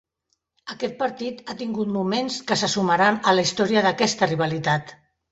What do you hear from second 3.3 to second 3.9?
a la història